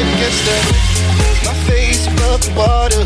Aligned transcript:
pulling 0.00 0.14
against 0.14 0.44
the. 0.44 0.56
My 1.44 1.54
face 1.68 2.06
above 2.06 2.40
the 2.44 2.52
water. 2.56 3.04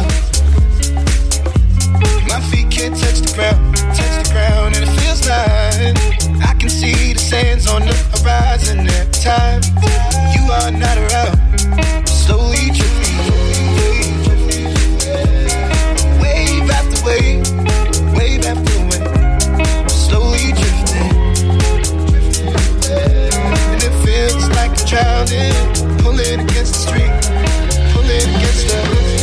My 2.29 2.41
feet 2.51 2.71
can't 2.71 2.97
touch 2.97 3.21
the 3.21 3.33
ground, 3.35 3.77
touch 3.77 4.15
the 4.23 4.31
ground, 4.33 4.77
and 4.77 4.85
it 4.85 4.93
feels 5.01 5.27
like 5.29 5.97
I 6.43 6.55
can 6.59 6.69
see 6.69 7.13
the 7.13 7.19
sands 7.19 7.69
on 7.69 7.83
the 7.83 7.95
horizon 8.13 8.89
every 8.89 9.13
time 9.13 9.63
you 10.35 10.43
are 10.53 10.71
not 10.71 10.99
around. 10.99 12.09
Slowly 12.09 12.71
drifting, 12.77 13.19
wave 16.21 16.71
after 16.71 17.01
wave, 17.07 17.47
wave 18.17 18.45
after 18.47 18.79
wave, 18.91 19.91
slowly 19.91 20.53
drifting, 20.59 21.13
and 23.71 23.83
it 23.83 23.95
feels 24.05 24.49
like 24.51 24.73
I'm 24.79 24.87
drowning, 24.87 25.94
pulling 26.14 26.40
against 26.40 26.75
the 26.75 26.78
street, 26.78 27.92
pulling 27.92 28.37
against 28.37 28.68
the 28.68 29.13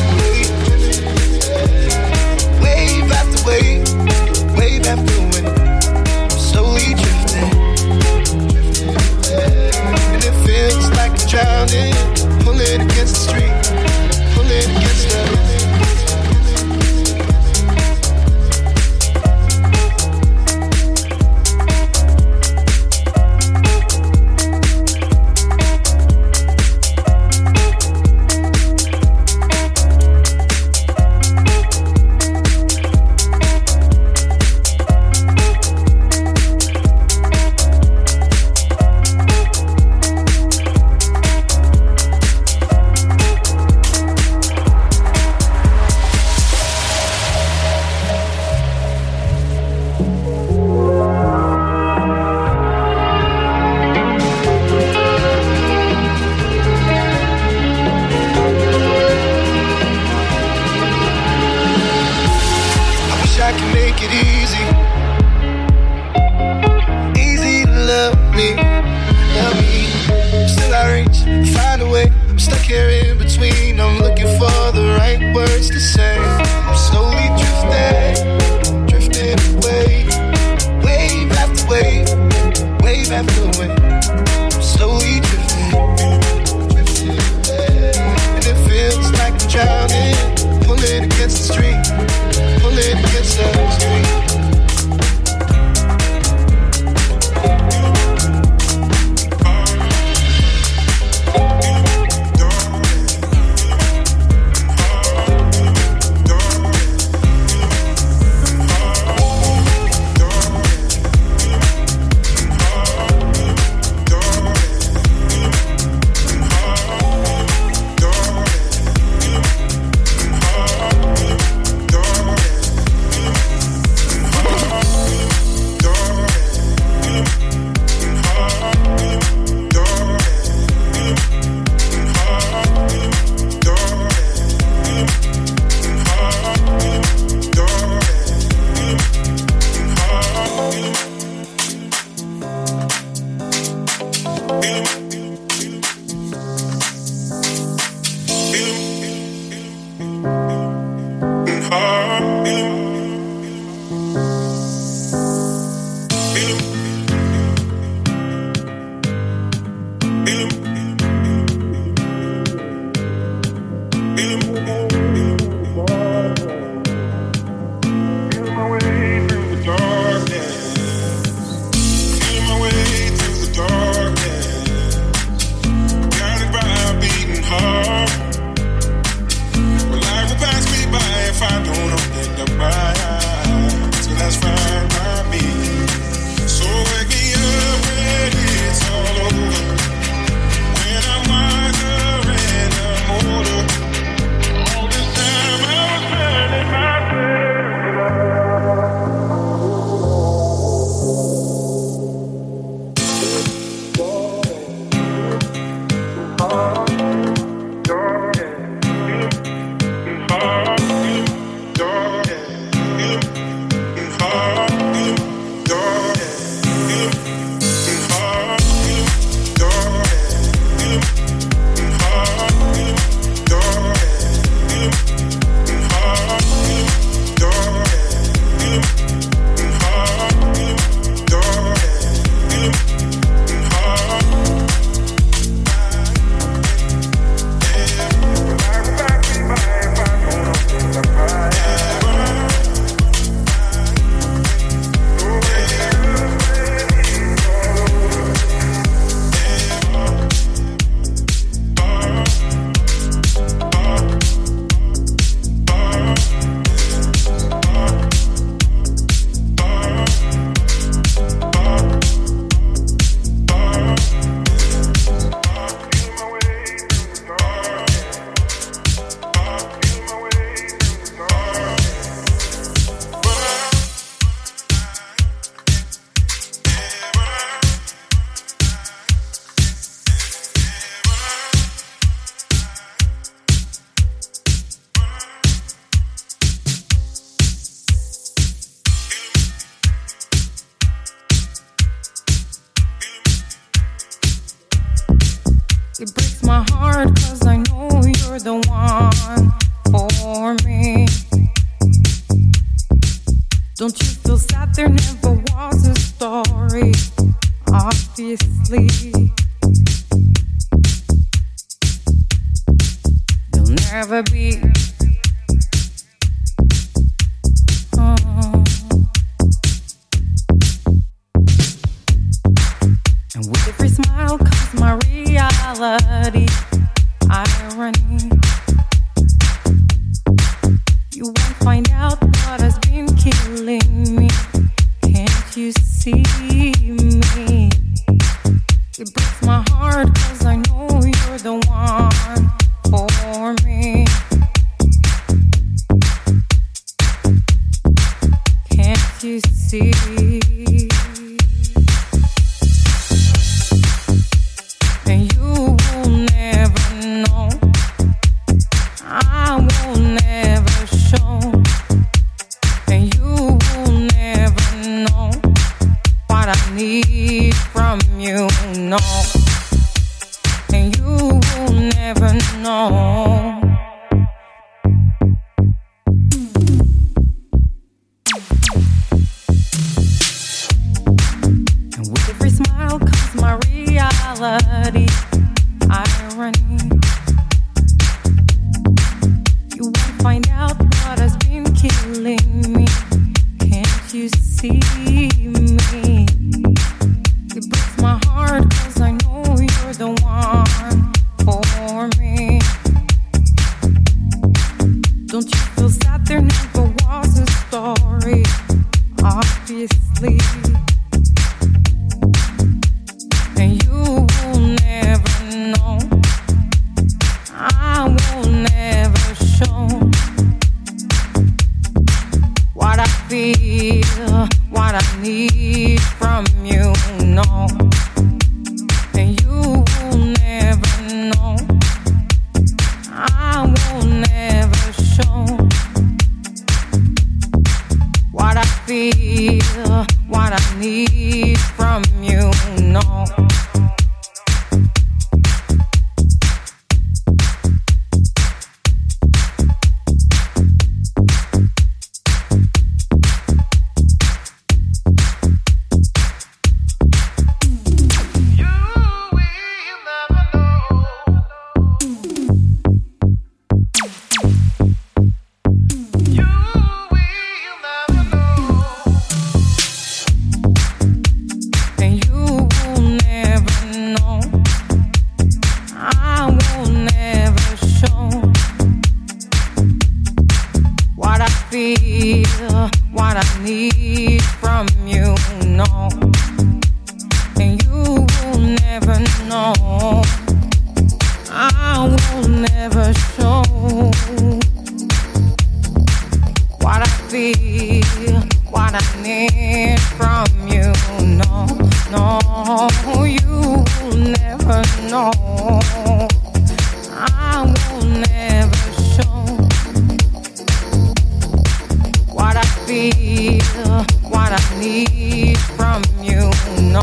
What 514.52 514.60
I 514.60 514.80
need 514.82 515.58
from 515.58 516.04
you. 516.22 516.52
No, 516.92 517.00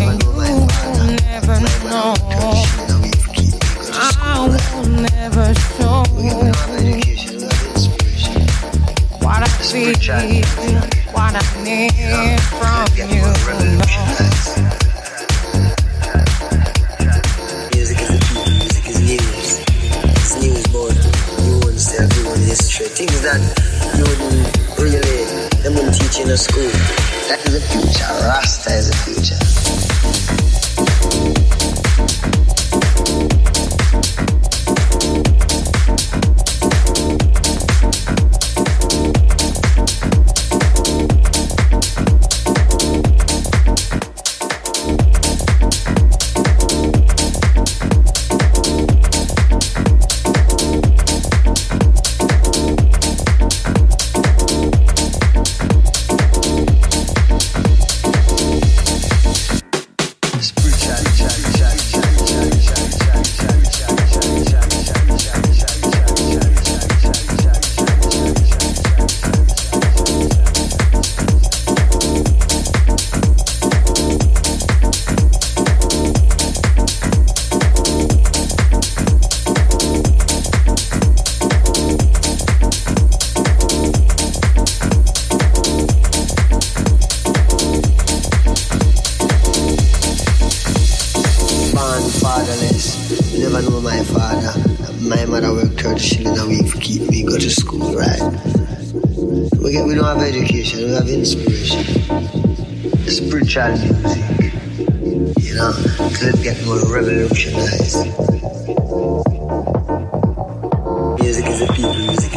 you 0.00 0.08
never 1.20 1.60
know. 1.84 2.14
I 3.92 4.48
will 4.48 4.88
never 4.88 5.52
show 5.76 6.00
what 9.20 9.42
I 9.42 9.48
feel, 9.60 9.92
what 11.12 11.34
I 11.34 11.44
need 11.62 12.40
from 12.40 12.88
you. 13.10 13.35
school. 26.36 26.68
That 27.28 27.40
is 27.46 27.54
the 27.54 27.60
future. 27.60 28.04
Rasta 28.26 28.70
is 28.70 28.90
the 28.90 28.96
future. 28.96 29.35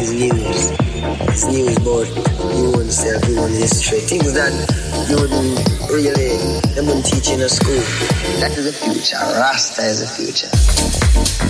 Is 0.00 0.12
news. 0.12 0.72
It's 1.28 1.46
news 1.46 1.76
about 1.76 2.06
you 2.56 2.72
and 3.44 3.54
history. 3.54 4.00
Things 4.00 4.32
that 4.34 4.52
you 5.08 5.16
wouldn't 5.16 5.58
really, 5.90 6.36
wouldn't 6.76 7.04
teach 7.04 7.30
in 7.30 7.40
a 7.40 7.48
school. 7.48 7.80
That 8.40 8.56
is 8.56 8.64
the 8.64 8.72
future. 8.72 9.16
Rasta 9.16 9.82
is 9.82 10.00
the 10.00 10.06
future. 10.06 11.49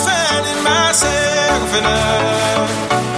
myself 0.91 1.73
enough. 1.77 3.10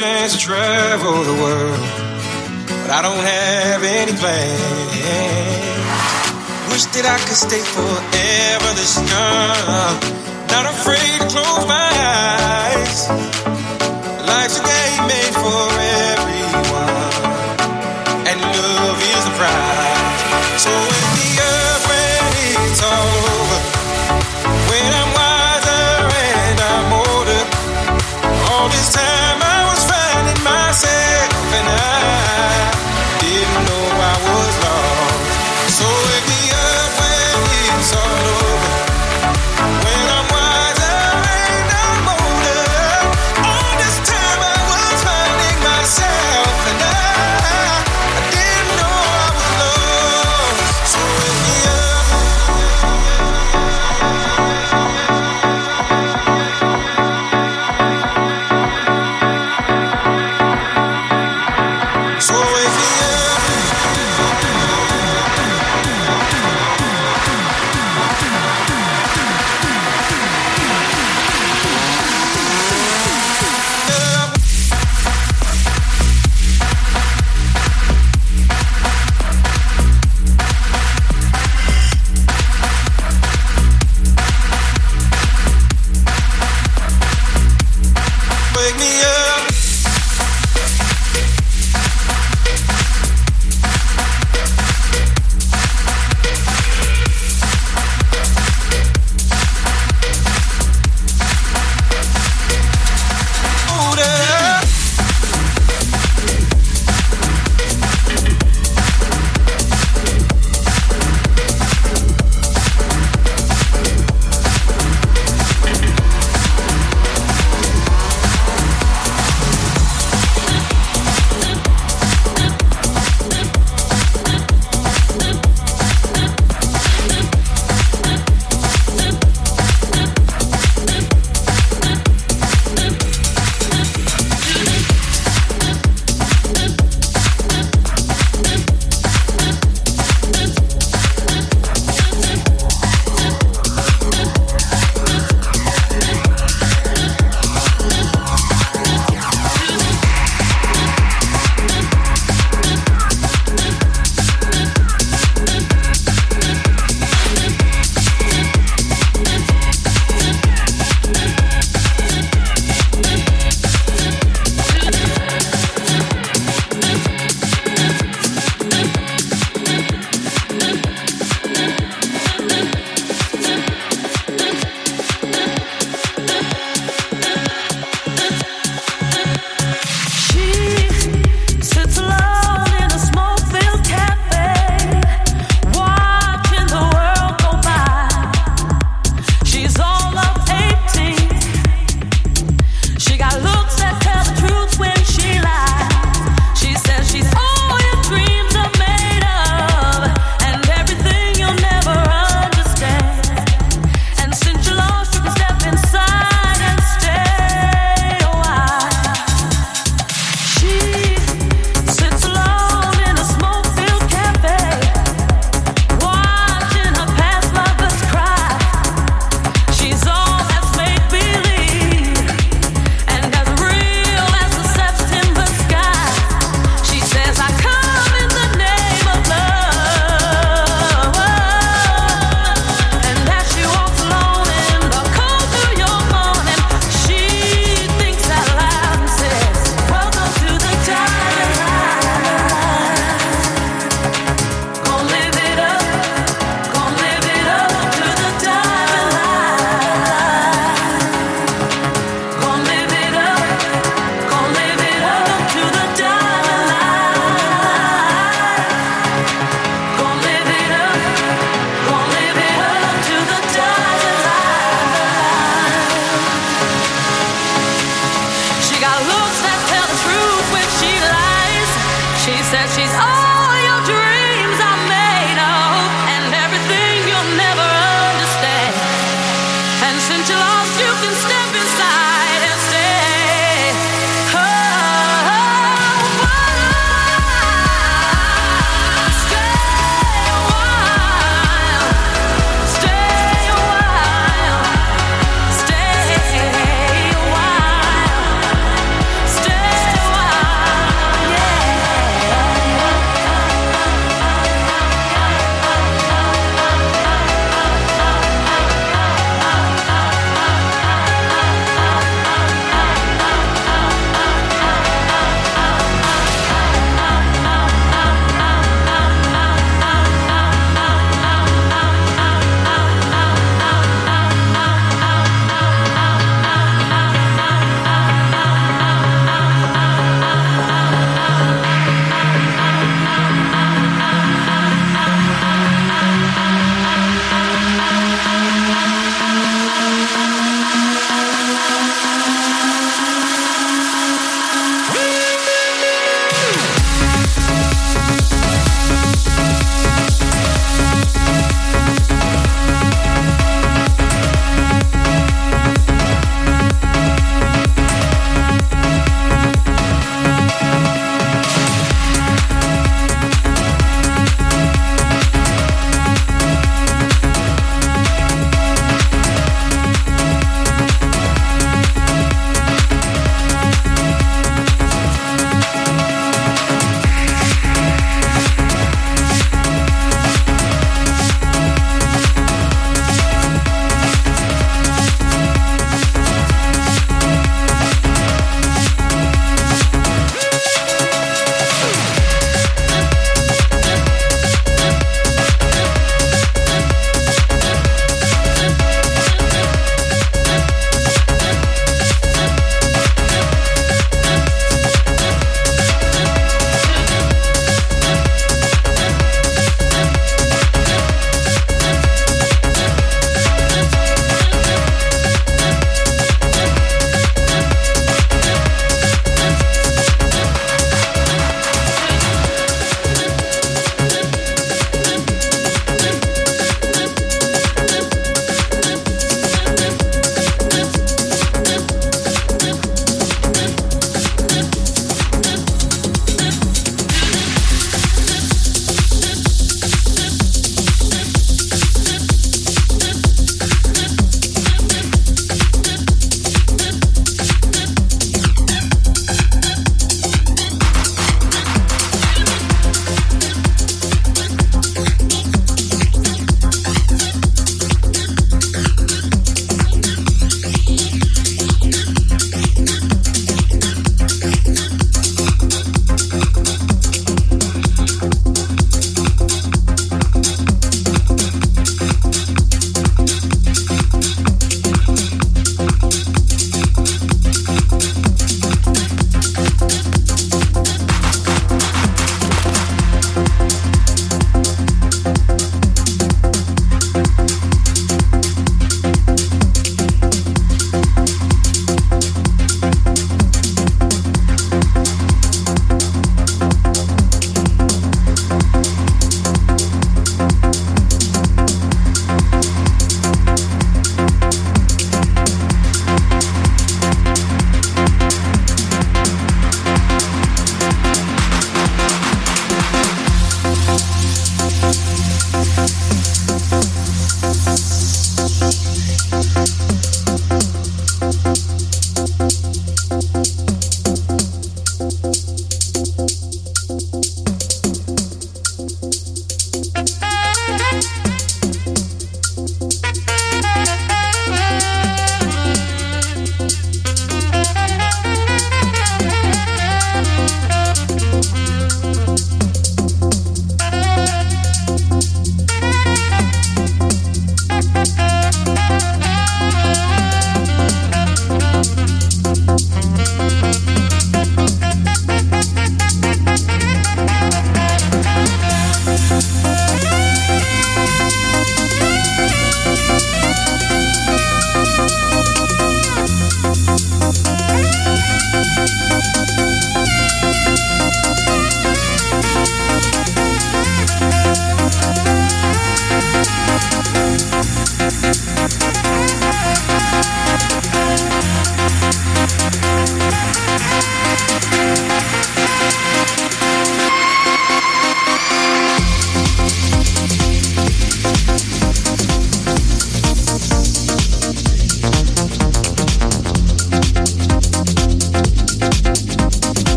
Finding 0.00 1.40
world, 1.42 1.80
but 2.82 2.90
I. 2.90 3.00
Don't 3.02 3.24
have 3.24 3.82
any 3.82 4.12
plans. 4.12 4.96
Wish 6.70 6.84
that 6.92 7.06
I 7.06 7.18
could 7.24 7.40
stay 7.46 7.62
forever 7.76 8.70
this 8.76 8.96
young. 9.08 9.96
Not 10.52 10.66
afraid 10.74 11.20
to 11.20 11.28
close 11.32 11.64
my 11.66 11.75